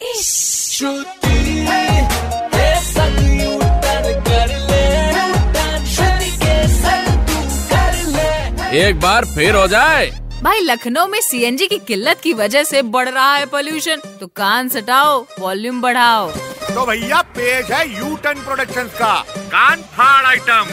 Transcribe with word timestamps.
एक 0.00 0.10
बार 9.00 9.24
फिर 9.24 9.54
हो 9.54 9.66
जाए। 9.66 10.06
भाई 10.42 10.60
लखनऊ 10.60 11.06
में 11.06 11.20
सीएनजी 11.20 11.66
की 11.66 11.78
किल्लत 11.78 12.20
की 12.22 12.32
वजह 12.32 12.64
से 12.64 12.82
बढ़ 12.82 13.08
रहा 13.08 13.34
है 13.34 13.46
पोल्यूशन 13.46 13.96
तो 14.20 14.26
कान 14.26 14.68
सटाओ 14.68 15.14
वॉल्यूम 15.40 15.80
बढ़ाओ। 15.82 16.30
तो 16.30 16.86
भैया 16.86 17.22
पेज 17.36 17.72
है 17.72 17.82
यू 17.98 18.16
टर्न 18.16 18.38
प्रोडक्शन 18.38 18.90
का। 19.00 19.14
कान 19.38 19.82
फाड़ 19.96 20.24
आइटम 20.26 20.64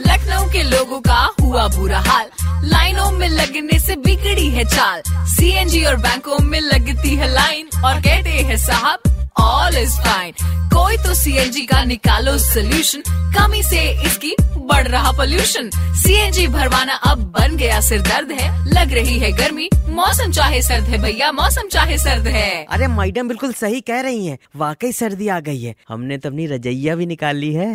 लखनऊ 0.00 0.44
के 0.52 0.62
लोगों 0.62 1.00
का 1.00 1.22
हुआ 1.40 1.68
बुरा 1.68 1.98
हाल। 1.98 2.26
लाइनों 2.64 2.93
में 3.24 3.30
लगने 3.30 3.78
से 3.78 3.94
बिगड़ी 3.96 4.48
है 4.50 4.64
चाल। 4.64 5.02
सीएनजी 5.26 5.82
और 5.84 5.96
बैंकों 5.96 6.38
में 6.44 6.60
लगती 6.60 7.14
है 7.16 7.28
लाइन 7.32 7.68
और 7.84 8.00
कहते 8.00 8.30
हैं 8.30 8.56
साहब 8.56 9.30
ऑल 9.40 9.76
इज़ 9.76 9.96
फाइन 9.98 10.32
कोई 10.74 10.96
तो 10.96 11.14
सीएनजी 11.14 11.64
का 11.66 11.82
निकालो 11.84 12.36
सोल्यूशन 12.38 13.02
कमी 13.36 13.62
से 13.62 13.80
इसकी 14.06 14.34
बढ़ 14.40 14.88
रहा 14.88 15.12
पोल्यूशन 15.12 15.70
सीएनजी 16.02 16.46
भरवाना 16.46 16.94
अब 17.04 17.22
बन 17.38 17.56
गया 17.56 17.80
सिर 17.80 18.00
दर्द 18.00 18.32
है। 18.32 18.48
लग 18.66 18.92
रही 18.92 19.18
है 19.18 19.32
गर्मी। 19.32 19.68
मौसम 19.88 20.30
चाहे 20.30 20.62
सर्द 20.62 20.84
है 20.84 21.02
भैया 21.02 21.32
मौसम 21.32 21.68
चाहे 21.68 21.98
सर्द 21.98 22.26
है। 22.26 22.50
अरे 22.70 22.86
मैडम 22.90 23.28
बिल्कुल 23.28 23.52
सही 23.52 23.80
कह 23.80 24.00
रही 24.00 24.26
हैं। 24.26 24.38
वाकई 24.56 24.92
सर्दी 24.92 25.28
आ 25.28 25.40
गई 25.40 25.62
है। 25.62 25.74
हमने 25.88 26.18
तो 26.18 26.28
अपनी 26.28 26.46
रजैया 26.46 26.96
भी 26.96 27.06
निकाल 27.06 27.36
ली 27.36 27.52
है। 27.54 27.74